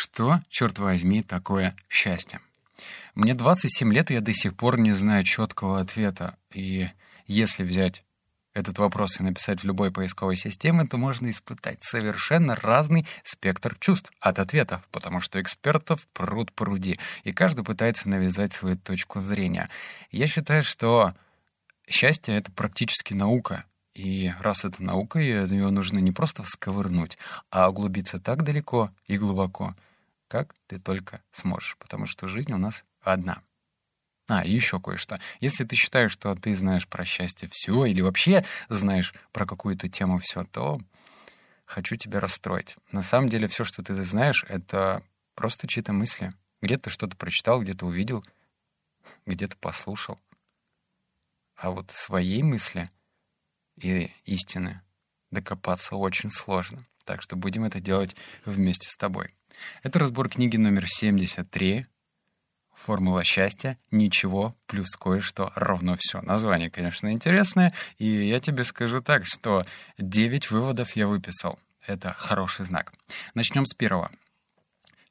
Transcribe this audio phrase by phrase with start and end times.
[0.00, 2.38] Что, черт возьми, такое счастье?
[3.16, 6.36] Мне 27 лет, и я до сих пор не знаю четкого ответа.
[6.54, 6.88] И
[7.26, 8.04] если взять
[8.54, 14.12] этот вопрос и написать в любой поисковой системе, то можно испытать совершенно разный спектр чувств
[14.20, 19.68] от ответов, потому что экспертов пруд пруди, и каждый пытается навязать свою точку зрения.
[20.12, 21.12] Я считаю, что
[21.90, 27.18] счастье— это практически наука, и раз это наука, ее нужно не просто всковырнуть,
[27.50, 29.74] а углубиться так далеко и глубоко,
[30.28, 33.42] как ты только сможешь, потому что жизнь у нас одна.
[34.28, 35.18] А, еще кое-что.
[35.40, 40.18] Если ты считаешь, что ты знаешь про счастье все, или вообще знаешь про какую-то тему
[40.18, 40.80] все, то
[41.64, 42.76] хочу тебя расстроить.
[42.92, 45.02] На самом деле все, что ты знаешь, это
[45.34, 46.34] просто чьи-то мысли.
[46.60, 48.22] Где-то что-то прочитал, где-то увидел,
[49.24, 50.20] где-то послушал.
[51.56, 52.88] А вот своей мысли
[53.76, 54.82] и истины
[55.30, 56.84] докопаться очень сложно.
[57.04, 59.34] Так что будем это делать вместе с тобой.
[59.82, 61.86] Это разбор книги номер 73
[62.78, 66.22] Формула счастья, ничего, плюс кое-что равно все.
[66.22, 69.66] Название, конечно, интересное, и я тебе скажу так, что
[69.98, 71.58] 9 выводов я выписал.
[71.86, 72.92] Это хороший знак.
[73.34, 74.10] Начнем с первого.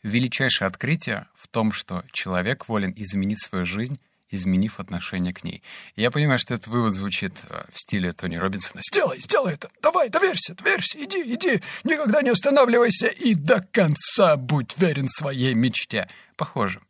[0.01, 3.99] Величайшее открытие в том, что человек волен изменить свою жизнь,
[4.29, 5.63] изменив отношение к ней.
[5.95, 8.81] Я понимаю, что этот вывод звучит э, в стиле Тони Робинсона.
[8.81, 9.69] «Сделай, сделай это!
[9.81, 11.03] Давай, доверься, доверься!
[11.03, 11.61] Иди, иди!
[11.83, 16.81] Никогда не останавливайся и до конца будь верен своей мечте!» Похоже.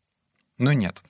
[0.57, 1.03] Но нет.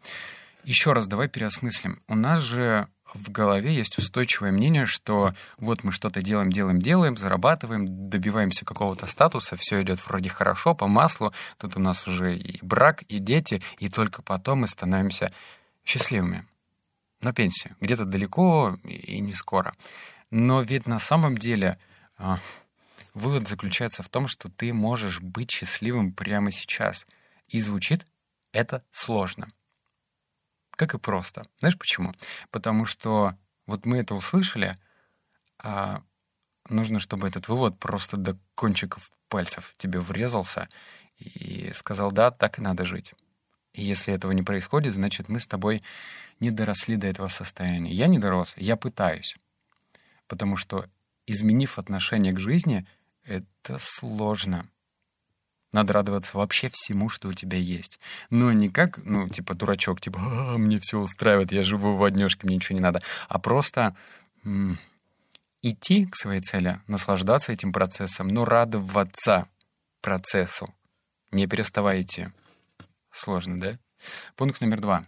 [0.64, 2.02] Еще раз давай переосмыслим.
[2.08, 7.18] У нас же в голове есть устойчивое мнение, что вот мы что-то делаем, делаем, делаем,
[7.18, 12.60] зарабатываем, добиваемся какого-то статуса, все идет вроде хорошо, по маслу, тут у нас уже и
[12.62, 15.32] брак, и дети, и только потом мы становимся
[15.88, 16.46] счастливыми.
[17.22, 17.76] На пенсии.
[17.82, 19.74] Где-то далеко и не скоро.
[20.30, 21.80] Но ведь на самом деле
[22.18, 22.40] а,
[23.16, 27.08] вывод заключается в том, что ты можешь быть счастливым прямо сейчас.
[27.48, 28.06] И звучит
[28.52, 29.48] это сложно.
[30.72, 31.48] Как и просто.
[31.58, 32.14] Знаешь почему?
[32.52, 34.78] Потому что вот мы это услышали,
[35.58, 36.04] а
[36.70, 40.70] нужно, чтобы этот вывод просто до кончиков пальцев тебе врезался
[41.18, 43.16] и сказал, да, так и надо жить.
[43.78, 45.84] И если этого не происходит, значит, мы с тобой
[46.40, 47.92] не доросли до этого состояния.
[47.92, 49.38] Я не дорос, я пытаюсь.
[50.28, 50.90] Потому что,
[51.28, 52.88] изменив отношение к жизни,
[53.24, 54.68] это сложно.
[55.74, 58.00] Надо радоваться вообще всему, что у тебя есть.
[58.32, 62.48] Но не как, ну, типа, дурачок, типа, а, мне все устраивает, я живу в однешке,
[62.48, 63.04] мне ничего не надо.
[63.28, 63.96] А просто
[64.44, 64.80] м-
[65.62, 69.48] идти к своей цели, наслаждаться этим процессом, но радоваться
[70.02, 70.74] процессу.
[71.32, 72.30] Не переставай идти.
[73.18, 73.80] Сложно, да?
[74.36, 75.06] Пункт номер два.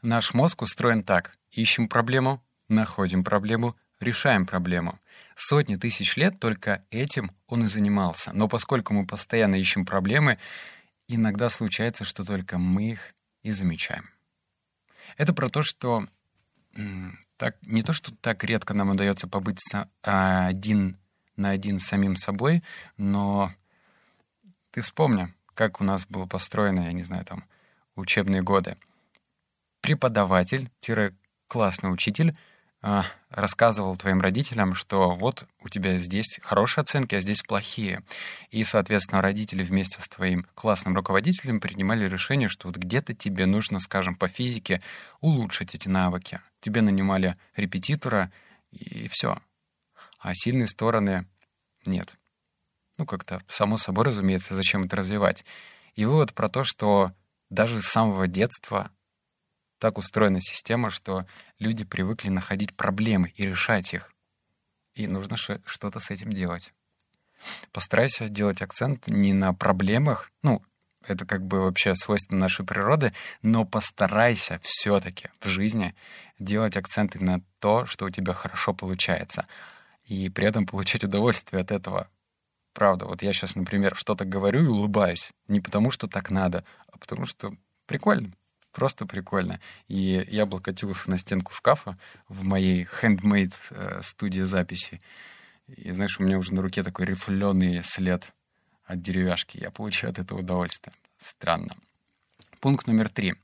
[0.00, 1.36] Наш мозг устроен так.
[1.50, 4.98] Ищем проблему, находим проблему, решаем проблему.
[5.34, 8.32] Сотни тысяч лет только этим он и занимался.
[8.32, 10.38] Но поскольку мы постоянно ищем проблемы,
[11.06, 14.08] иногда случается, что только мы их и замечаем.
[15.18, 16.06] Это про то, что
[17.36, 20.96] так, не то, что так редко нам удается побыть со, а, один
[21.36, 22.62] на один с самим собой,
[22.96, 23.52] но
[24.70, 27.44] ты вспомни, как у нас было построено, я не знаю, там,
[27.94, 28.76] учебные годы.
[29.82, 32.36] Преподаватель-классный учитель—
[32.82, 38.02] а, рассказывал твоим родителям, что вот у тебя здесь хорошие оценки, а здесь плохие.
[38.50, 43.80] И, соответственно, родители вместе с твоим классным руководителем принимали решение, что вот где-то тебе нужно,
[43.80, 44.80] скажем, по физике
[45.20, 46.40] улучшить эти навыки.
[46.60, 48.32] Тебе нанимали репетитора,
[48.70, 49.36] и все.
[50.18, 51.26] А сильные стороны
[51.84, 52.16] нет.
[53.00, 55.46] Ну, как-то само собой, разумеется, зачем это развивать.
[55.94, 57.14] И вывод про то, что
[57.48, 58.90] даже с самого детства
[59.78, 61.24] так устроена система, что
[61.58, 64.12] люди привыкли находить проблемы и решать их.
[64.92, 66.74] И нужно что-то с этим делать.
[67.72, 70.62] Постарайся делать акцент не на проблемах, ну,
[71.06, 75.94] это как бы вообще свойство нашей природы, но постарайся все-таки в жизни
[76.38, 79.46] делать акценты на то, что у тебя хорошо получается,
[80.04, 82.06] и при этом получать удовольствие от этого.
[82.72, 85.32] Правда, вот я сейчас, например, что-то говорю и улыбаюсь.
[85.48, 87.52] Не потому, что так надо, а потому что
[87.86, 88.32] прикольно.
[88.72, 89.60] Просто прикольно.
[89.88, 95.00] И я облокотился на стенку шкафа в моей handmade э, студии записи.
[95.66, 98.32] И знаешь, у меня уже на руке такой рифленый след
[98.84, 99.58] от деревяшки.
[99.58, 100.94] Я получаю от этого удовольствие.
[101.18, 101.74] Странно.
[102.60, 103.34] Пункт номер три.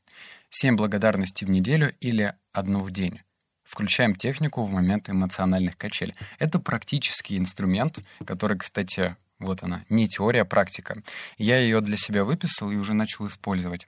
[0.51, 3.21] Семь благодарностей в неделю или одну в день.
[3.67, 6.15] Включаем технику в момент эмоциональных качелей.
[6.39, 11.03] Это практический инструмент, который, кстати, вот она, не теория, а практика.
[11.37, 13.87] Я ее для себя выписал и уже начал использовать.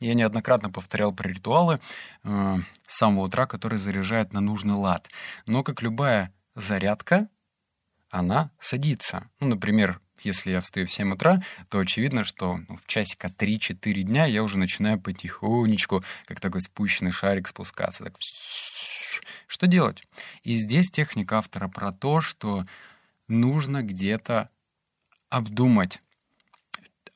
[0.00, 1.80] Я неоднократно повторял про ритуалы
[2.24, 2.56] э,
[2.86, 5.08] с самого утра, которые заряжают на нужный лад.
[5.46, 7.28] Но, как любая зарядка,
[8.10, 9.28] она садится.
[9.40, 14.02] Ну, например, если я встаю в 7 утра, то очевидно, что ну, в часика 3-4
[14.02, 18.04] дня я уже начинаю потихонечку, как такой спущенный шарик, спускаться.
[18.04, 18.16] Так...
[19.46, 20.06] Что делать?
[20.42, 22.64] И здесь техника автора про то, что
[23.28, 24.48] нужно где-то
[25.28, 26.00] обдумать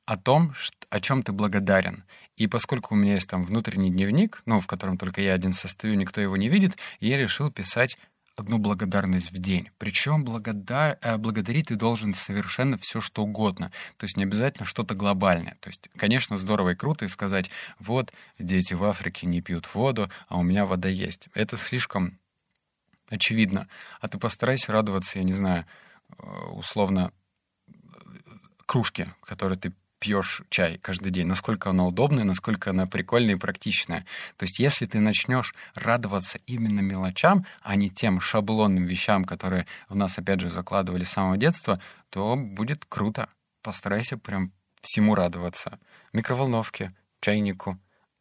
[0.05, 0.55] о том,
[0.91, 2.05] о чем ты благодарен.
[2.37, 5.97] И поскольку у меня есть там внутренний дневник, ну, в котором только я один состою,
[5.97, 7.99] никто его не видит, я решил писать
[8.39, 9.71] одну благодарность в день.
[9.79, 10.99] Причем благодар...
[11.03, 13.73] Э, благодарить ты должен совершенно все, что угодно.
[13.97, 15.57] То есть не обязательно что-то глобальное.
[15.61, 20.09] То есть, конечно, здорово и круто и сказать, вот, дети в Африке не пьют воду,
[20.29, 21.29] а у меня вода есть.
[21.35, 22.19] Это слишком
[23.09, 23.69] очевидно.
[24.01, 25.67] А ты постарайся радоваться, я не знаю,
[26.19, 27.13] э, условно,
[28.67, 34.07] кружке, которую ты пьешь чай каждый день, насколько она удобная, насколько она прикольная и практичная.
[34.37, 39.97] То есть если ты начнешь радоваться именно мелочам, а не тем шаблонным вещам, которые в
[39.97, 41.81] нас, опять же, закладывали с самого детства,
[42.11, 43.29] то будет круто.
[43.63, 45.79] Постарайся прям всему радоваться.
[46.13, 47.79] Микроволновке, чайнику,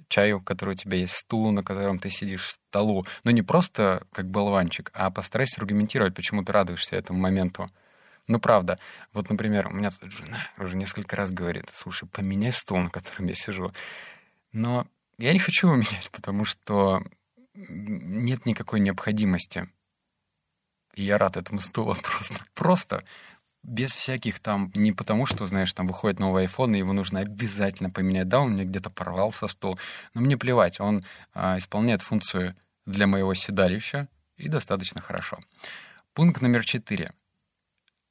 [0.08, 3.06] чаю, который у тебя есть, стулу, на котором ты сидишь, столу.
[3.24, 7.70] Но не просто как болванчик, а постарайся аргументировать, почему ты радуешься этому моменту.
[8.28, 8.78] Ну, правда.
[9.14, 13.28] Вот, например, у меня тут жена уже несколько раз говорит, слушай, поменяй стул, на котором
[13.28, 13.74] я сижу.
[14.52, 14.86] Но
[15.18, 17.04] я не хочу его менять, потому что
[17.54, 19.70] нет никакой необходимости.
[20.94, 22.46] И я рад этому стулу просто.
[22.54, 23.04] Просто
[23.64, 27.90] без всяких там, не потому что, знаешь, там выходит новый iPhone, и его нужно обязательно
[27.90, 28.28] поменять.
[28.28, 29.78] Да, он мне где-то порвался стул,
[30.14, 31.04] но мне плевать, он
[31.34, 34.08] а, исполняет функцию для моего седалища,
[34.38, 35.40] и достаточно хорошо.
[36.14, 37.12] Пункт номер четыре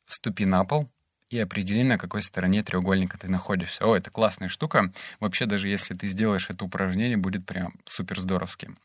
[0.07, 0.89] вступи на пол
[1.29, 3.85] и определи, на какой стороне треугольника ты находишься.
[3.85, 4.93] О, это классная штука.
[5.21, 8.79] Вообще, даже если ты сделаешь это упражнение, будет прям супер здоровским.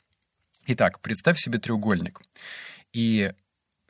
[0.67, 2.21] Итак, представь себе треугольник.
[2.93, 3.33] И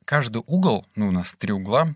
[0.05, 1.95] каждый угол, ну, у нас три угла,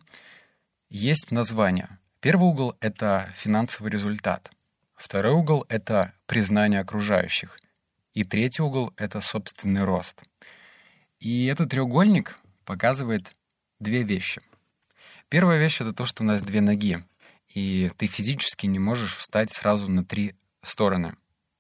[0.90, 2.00] есть название.
[2.22, 4.52] Первый угол— это финансовый результат.
[4.96, 7.60] Второй угол— это признание окружающих.
[8.14, 10.22] И третий угол— это собственный рост.
[11.20, 13.36] И этот треугольник показывает
[13.80, 14.42] две вещи—
[15.30, 17.04] Первая вещь— это то, что у нас две ноги,
[17.54, 21.16] и ты физически не можешь встать сразу на три стороны.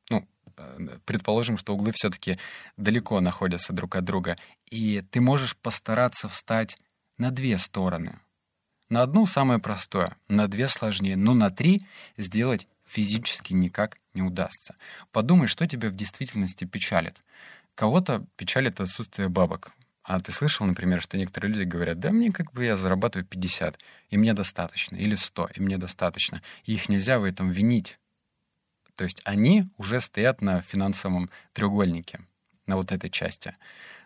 [0.09, 0.27] Ну,
[0.57, 2.37] э, предположим, что углы все-таки
[2.77, 4.37] далеко находятся друг от друга,
[4.69, 6.77] и ты можешь постараться встать
[7.17, 8.19] на две стороны.
[8.89, 14.75] На одну самое простое, на две сложнее, но на три сделать физически никак не удастся.
[15.11, 17.23] Подумай, что тебя в действительности печалит.
[17.73, 19.73] Кого-то печалит отсутствие бабок.
[20.05, 23.79] А ты слышал, например, что некоторые люди говорят, да мне как бы я зарабатываю 50,
[24.11, 26.43] и мне достаточно, или 100, и мне достаточно.
[26.63, 27.97] И их нельзя в этом винить.
[28.95, 32.19] То есть они уже стоят на финансовом треугольнике,
[32.67, 33.55] на вот этой части.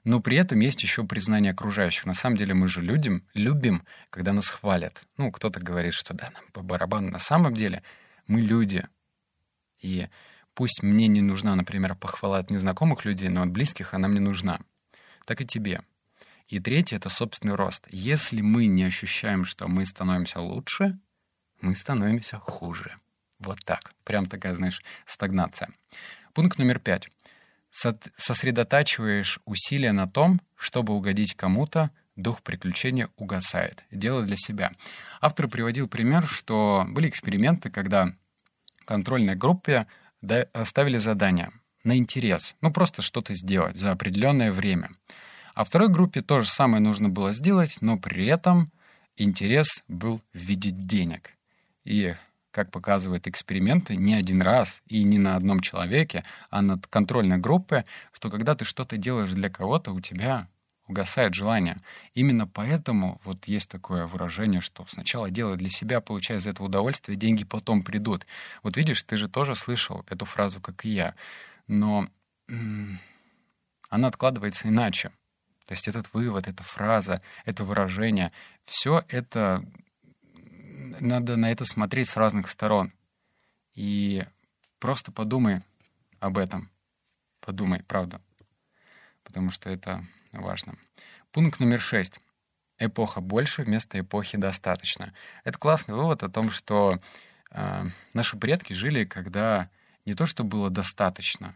[0.06, 2.06] Но при этом есть еще признание окружающих.
[2.06, 5.04] На самом деле мы же людям любим, когда нас хвалят.
[5.18, 7.12] Ну, кто-то говорит, что да, нам по барабану.
[7.12, 7.84] На самом деле
[8.26, 8.88] мы люди.
[9.82, 10.08] И
[10.54, 14.62] пусть мне не нужна, например, похвала от незнакомых людей, но от близких она мне нужна
[15.30, 15.84] так и тебе.
[16.48, 17.86] И третье— это собственный рост.
[17.92, 20.98] Если мы не ощущаем, что мы становимся лучше,
[21.62, 22.98] мы становимся хуже.
[23.38, 23.94] Вот так.
[24.04, 25.70] Прям такая, знаешь, стагнация.
[26.34, 27.10] Пункт номер пять.
[27.70, 33.84] Сосредотачиваешь усилия на том, чтобы угодить кому-то, дух приключения угасает.
[33.92, 34.72] Дело для себя.
[35.22, 38.16] Автор приводил пример, что были эксперименты, когда
[38.86, 39.86] контрольной группе
[40.64, 41.52] ставили задание
[41.90, 42.56] на интерес.
[42.62, 44.92] Ну, просто что-то сделать за определенное время.
[45.56, 48.72] А второй группе то же самое нужно было сделать, но при этом
[49.18, 51.32] интерес был в виде денег.
[51.84, 52.16] И,
[52.52, 57.86] как показывают эксперименты, не один раз и не на одном человеке, а над контрольной группой,
[58.14, 60.48] что когда ты что-то делаешь для кого-то, у тебя
[60.88, 61.78] угасает желание.
[62.16, 67.18] Именно поэтому вот есть такое выражение, что сначала делай для себя, получая из этого удовольствие,
[67.18, 68.26] деньги потом придут.
[68.64, 71.16] Вот видишь, ты же тоже слышал эту фразу, как и я
[71.70, 72.10] но
[73.90, 75.12] она откладывается иначе.
[75.66, 78.32] То есть этот вывод, эта фраза, это выражение,
[78.66, 79.64] все это
[81.00, 82.92] надо на это смотреть с разных сторон.
[83.76, 84.26] И
[84.80, 85.62] просто подумай
[86.20, 86.70] об этом.
[87.40, 88.20] Подумай, правда.
[89.24, 90.76] Потому что это важно.
[91.32, 92.20] Пункт номер шесть.
[92.80, 95.14] Эпоха больше вместо эпохи достаточно.
[95.44, 97.00] Это классный вывод о том, что
[97.52, 99.70] э, наши предки жили, когда
[100.10, 101.56] не то, что было достаточно,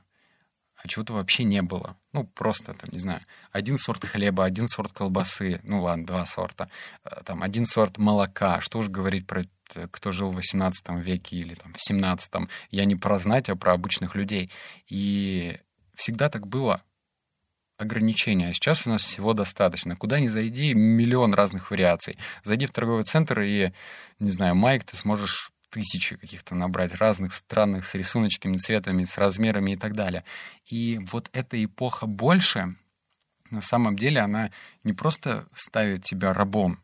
[0.76, 1.98] а чего-то вообще не было.
[2.12, 6.70] Ну, просто, там, не знаю, один сорт хлеба, один сорт колбасы, ну ладно, два сорта,
[7.04, 8.62] э, там, один сорт молока.
[8.62, 9.44] Что уж говорить про
[9.90, 13.74] кто жил в 18 веке или там, в 17 Я не про знать, а про
[13.74, 14.52] обычных людей.
[14.88, 15.58] И
[15.96, 16.84] всегда так было.
[17.78, 19.96] ограничения, а сейчас у нас всего достаточно.
[19.96, 22.18] Куда ни зайди, миллион разных вариаций.
[22.44, 23.74] Зайди в торговый центр и,
[24.20, 29.72] не знаю, майк ты сможешь тысячи каких-то набрать, разных странных, с рисуночками, цветами, с размерами
[29.72, 30.24] и так далее.
[30.66, 32.76] И вот эта эпоха больше,
[33.50, 34.52] на самом деле, она
[34.84, 36.80] не просто ставит тебя рабом,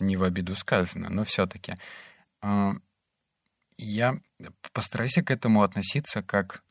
[0.00, 1.76] не в обиду сказано, но все-таки.
[2.40, 2.72] А,
[3.76, 4.18] я
[4.72, 6.62] постарайся к этому относиться как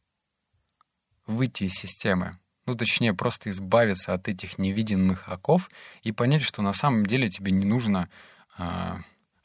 [1.28, 2.40] выйти из системы.
[2.66, 5.70] Ну, точнее, просто избавиться от этих невидимых оков
[6.02, 8.10] и понять, что на самом деле тебе не нужно
[8.58, 9.02] а,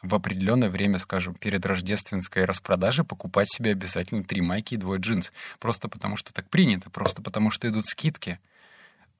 [0.06, 5.32] в определенное время, скажем, перед рождественской распродажей покупать себе обязательно три майки и двое джинс.
[5.58, 8.38] Просто потому, что так принято, просто потому, что идут скидки.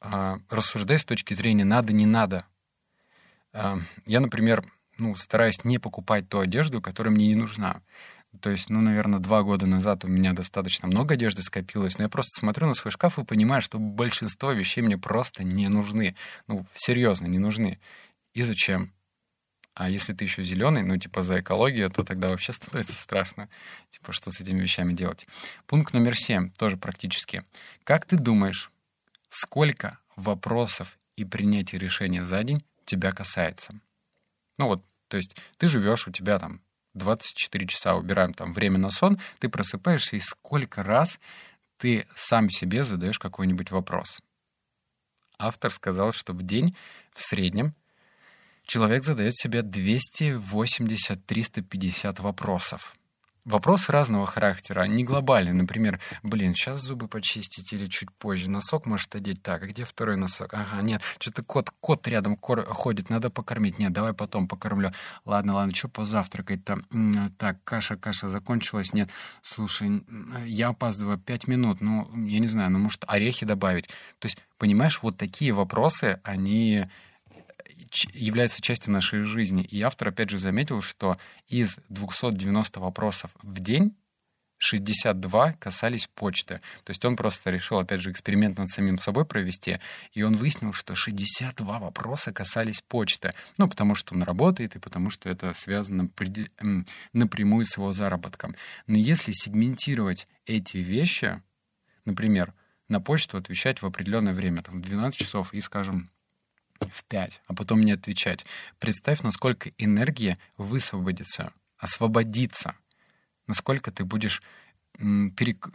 [0.00, 2.46] А, рассуждай с точки зрения надо, не надо.
[3.52, 4.64] А, я, например,
[4.98, 7.82] ну, стараюсь не покупать ту одежду, которая мне не нужна.
[8.40, 12.08] То есть, ну, наверное, два года назад у меня достаточно много одежды скопилось, но я
[12.08, 16.16] просто смотрю на свой шкаф и понимаю, что большинство вещей мне просто не нужны.
[16.46, 17.78] Ну, серьезно, не нужны.
[18.34, 18.92] И зачем?
[19.76, 23.50] А если ты еще зеленый, ну, типа за экологию, то тогда вообще становится страшно.
[23.90, 25.26] Типа, что с этими вещами делать?
[25.66, 27.44] Пункт номер семь, тоже практически.
[27.84, 28.72] Как ты думаешь,
[29.28, 33.78] сколько вопросов и принятия решения за день тебя касается?
[34.56, 36.62] Ну вот, то есть ты живешь, у тебя там
[36.94, 41.20] 24 часа убираем там время на сон, ты просыпаешься, и сколько раз
[41.76, 44.20] ты сам себе задаешь какой-нибудь вопрос.
[45.36, 46.74] Автор сказал, что в день
[47.12, 47.74] в среднем
[48.66, 52.96] человек задает себе 280-350 вопросов.
[53.44, 55.52] Вопрос разного характера, не глобальный.
[55.52, 58.50] Например, блин, сейчас зубы почистить или чуть позже.
[58.50, 59.40] Носок может одеть.
[59.40, 60.52] Так, а где второй носок?
[60.52, 63.78] Ага, нет, что-то кот, кот рядом ходит, надо покормить.
[63.78, 64.90] Нет, давай потом покормлю.
[65.24, 66.82] Ладно, ладно, что позавтракать-то?
[67.38, 68.92] Так, каша, каша закончилась.
[68.92, 69.10] Нет,
[69.42, 70.02] слушай,
[70.44, 71.80] я опаздываю пять минут.
[71.80, 73.86] Ну, я не знаю, ну, может, орехи добавить?
[74.18, 76.88] То есть, понимаешь, вот такие вопросы, они
[78.12, 79.62] является частью нашей жизни.
[79.62, 83.94] И автор, опять же, заметил, что из 290 вопросов в день
[84.58, 86.60] 62 касались почты.
[86.84, 89.80] То есть он просто решил, опять же, эксперимент над самим собой провести,
[90.12, 93.34] и он выяснил, что 62 вопроса касались почты.
[93.58, 96.08] Ну, потому что он работает, и потому что это связано
[97.12, 98.56] напрямую с его заработком.
[98.86, 101.42] Но если сегментировать эти вещи,
[102.04, 102.54] например,
[102.88, 106.10] на почту отвечать в определенное время, там, в 12 часов, и, скажем,
[106.80, 108.44] в 5, а потом не отвечать.
[108.78, 112.74] Представь, насколько энергия высвободится, освободится,
[113.46, 114.42] насколько ты будешь
[114.98, 115.68] перек...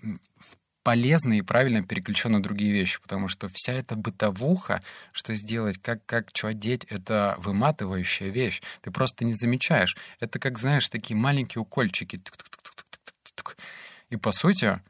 [0.84, 4.82] полезно и правильно переключен на другие вещи, потому что вся эта бытовуха,
[5.12, 8.62] что сделать, как, как что одеть, это выматывающая вещь.
[8.82, 9.96] Ты просто не замечаешь.
[10.20, 12.20] Это как, знаешь, такие маленькие укольчики.
[14.10, 14.82] И по сути,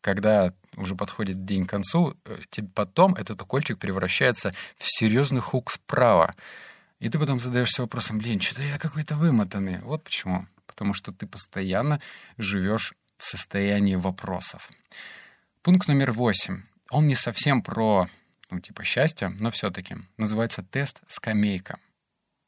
[0.00, 6.34] когда уже подходит день к концу, э, потом этот укольчик превращается в серьезный хук справа.
[7.00, 9.80] И ты потом задаешься вопросом, блин, что-то я какой-то вымотанный.
[9.80, 10.46] Вот почему.
[10.66, 12.00] Потому что ты постоянно
[12.38, 14.70] живешь в состоянии вопросов.
[15.62, 16.62] Пункт номер восемь.
[16.90, 18.08] Он не совсем про,
[18.50, 19.96] ну, типа, счастье, но все-таки.
[20.16, 21.78] Называется тест «Скамейка».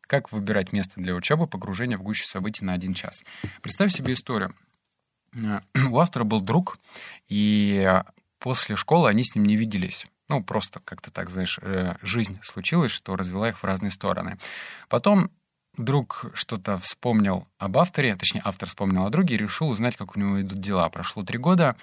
[0.02, 3.24] Как выбирать место для учебы, погружения в гущу событий на один час.
[3.60, 4.54] Представь себе историю.
[5.34, 6.78] Э, у автора был друг,
[7.28, 8.02] и
[8.38, 10.06] после школы они с ним не виделись.
[10.28, 14.38] Ну, просто как-то так, знаешь, э, жизнь случилась, что развела их в разные стороны.
[14.88, 15.30] Потом
[15.76, 20.20] друг что-то вспомнил об авторе, точнее, автор вспомнил о друге и решил узнать, как у
[20.20, 20.88] него идут дела.
[20.88, 21.76] Прошло три года,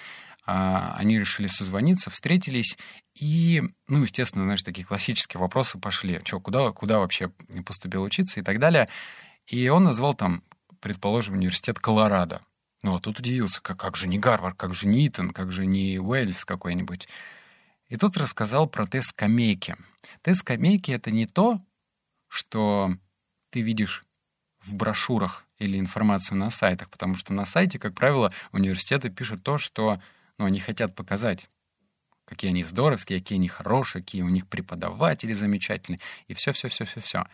[0.45, 2.77] а, они решили созвониться, встретились,
[3.15, 6.21] и, ну, естественно, знаешь, такие классические вопросы пошли.
[6.25, 7.29] Что, куда, куда вообще
[7.65, 8.89] поступил учиться и так далее.
[9.47, 10.43] И он назвал там,
[10.81, 12.41] предположим, университет Колорадо.
[12.83, 15.65] Ну, а тут удивился, как, как же не Гарвард, как же не Итон, как же
[15.65, 17.07] не Уэльс какой-нибудь.
[17.87, 19.77] И тут рассказал про тест скамейки.
[20.21, 21.61] Тест скамейки— это не то,
[22.27, 22.91] что
[23.51, 24.03] ты видишь
[24.59, 29.57] в брошюрах или информацию на сайтах, потому что на сайте, как правило, университеты пишут то,
[29.57, 30.01] что
[30.37, 31.49] ну, они хотят показать,
[32.25, 37.25] какие они здоровские, какие они хорошие, какие у них преподаватели замечательные, и все-все-все-все-все.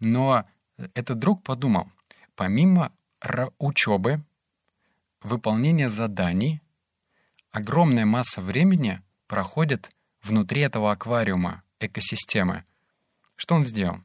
[0.00, 0.48] Но
[0.94, 1.90] этот друг подумал,
[2.34, 2.92] помимо
[3.58, 4.22] учебы,
[5.26, 6.62] выполнения заданий
[7.50, 9.90] огромная масса времени проходит
[10.22, 12.64] внутри этого аквариума, экосистемы.
[13.34, 13.98] Что он сделал?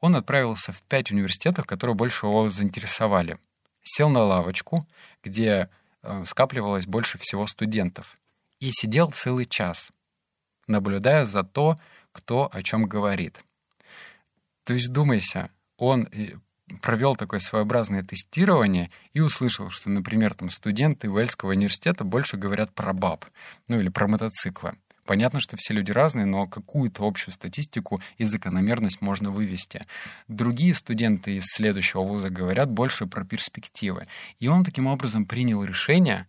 [0.00, 3.38] Он отправился в пять университетов, которые больше его заинтересовали.
[3.82, 4.86] Сел на лавочку,
[5.22, 5.70] где
[6.02, 8.14] э, скапливалось больше всего студентов,
[8.60, 9.90] и сидел целый час,
[10.66, 11.78] наблюдая за то,
[12.12, 13.44] кто о чем говорит.
[14.64, 16.36] То есть, думайся, он э,
[16.80, 22.92] провел такое своеобразное тестирование и услышал, что, например, там студенты Уэльского университета больше говорят про
[22.92, 23.24] баб,
[23.68, 24.74] ну или про мотоциклы.
[25.04, 29.82] Понятно, что все люди разные, но какую-то общую статистику и закономерность можно вывести.
[30.28, 34.04] Другие студенты из следующего вуза говорят больше про перспективы.
[34.38, 36.28] И он таким образом принял решение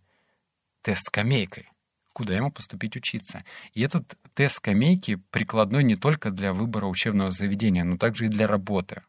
[0.82, 1.68] тест скамейкой
[2.14, 3.44] куда ему поступить учиться.
[3.74, 8.46] И этот тест скамейки прикладной не только для выбора учебного заведения, но также и для
[8.46, 9.02] работы.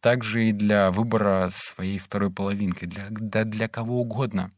[0.00, 4.52] Также и для выбора своей второй половинки, для, да для кого угодно.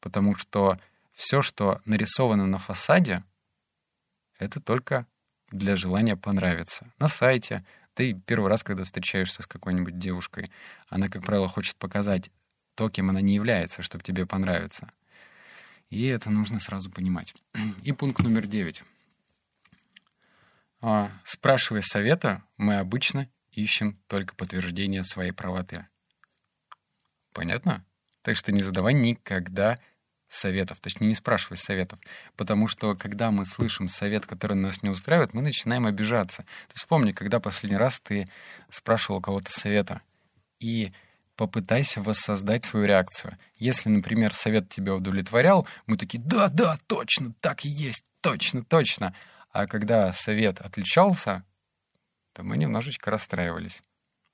[0.00, 0.78] Потому что
[1.12, 3.24] все, что нарисовано на фасаде,
[4.38, 5.06] это только
[5.50, 6.92] для желания понравиться.
[6.98, 10.52] На сайте ты первый раз, когда встречаешься с какой-нибудь девушкой,
[10.88, 12.30] она, как правило, хочет показать
[12.76, 14.92] то, кем она не является, чтобы тебе понравиться.
[15.90, 17.34] И это нужно сразу понимать.
[17.82, 18.84] И пункт номер девять.
[20.80, 23.28] А, спрашивая совета, мы обычно
[23.62, 25.86] ищем только подтверждение своей правоты.
[27.32, 27.84] Понятно?
[28.22, 29.78] Так что не задавай никогда
[30.28, 31.98] советов, точнее, не спрашивай советов,
[32.36, 36.44] потому что, когда мы слышим совет, который нас не устраивает, мы начинаем обижаться.
[36.68, 38.28] Ты вспомни, когда последний раз ты
[38.70, 40.02] спрашивал у кого-то совета,
[40.60, 40.92] и
[41.36, 43.38] попытайся воссоздать свою реакцию.
[43.56, 49.14] Если, например, совет тебя удовлетворял, мы такие «да, да, точно, так и есть, точно, точно».
[49.50, 51.44] А когда совет отличался,
[52.38, 53.82] то мы немножечко расстраивались.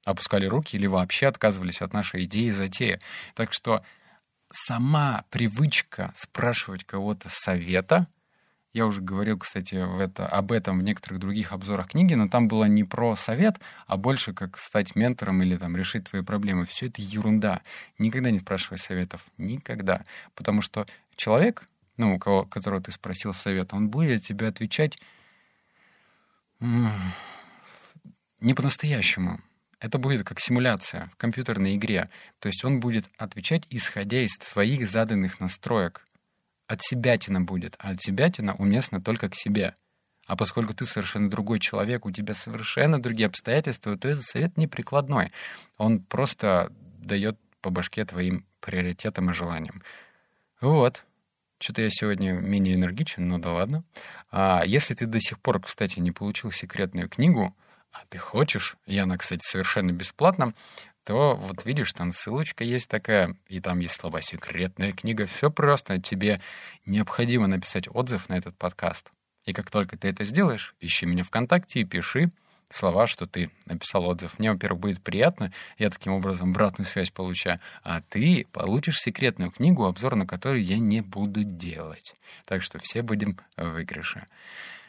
[0.05, 3.01] Опускали руки или вообще отказывались от нашей идеи и затеи.
[3.35, 3.83] Так что
[4.53, 8.07] сама привычка спрашивать кого-то совета,
[8.75, 12.47] я уже говорил, кстати, в это, об этом в некоторых других обзорах книги, но там
[12.47, 16.67] было не про совет, а больше как стать ментором или там решить твои проблемы.
[16.67, 17.63] Все это ерунда.
[17.99, 19.25] Никогда не спрашивай советов.
[19.39, 20.05] Никогда.
[20.35, 24.99] Потому что человек, ну, у кого, которого ты спросил совет, он будет тебе отвечать
[28.45, 29.41] не по-настоящему
[29.81, 32.09] это будет как симуляция в компьютерной игре.
[32.39, 36.07] То есть он будет отвечать, исходя из своих заданных настроек.
[36.67, 39.75] От себятина будет, а от себятина уместно только к себе.
[40.27, 44.67] А поскольку ты совершенно другой человек, у тебя совершенно другие обстоятельства, то этот совет не
[44.67, 45.33] прикладной.
[45.77, 49.83] Он просто дает по башке твоим приоритетам и желаниям.
[50.63, 51.05] Вот.
[51.59, 53.85] Что-то я сегодня менее энергичен, но да ладно.
[54.31, 57.55] А если ты до сих пор, кстати, не получил секретную книгу,
[57.95, 60.53] а ты хочешь, и она, кстати, совершенно бесплатна,
[61.05, 65.27] то вот видишь, там ссылочка есть такая, и там есть слова «секретная книга».
[65.27, 66.01] Все просто.
[66.01, 66.41] Тебе
[66.87, 69.11] необходимо написать отзыв на этот подкаст.
[69.45, 72.31] И как только ты это сделаешь, ищи меня ВКонтакте и пиши
[72.71, 74.39] слова, что ты написал отзыв.
[74.39, 79.85] Мне, во-первых, будет приятно, я таким образом обратную связь получаю, а ты получишь секретную книгу,
[79.85, 82.15] обзор на которую я не буду делать.
[82.47, 84.27] Так что все будем в выигрыше.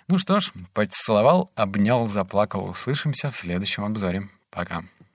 [0.07, 2.65] Ну что ж, поцеловал, обнял, заплакал.
[2.65, 4.29] Услышимся в следующем обзоре.
[4.51, 4.83] Пока.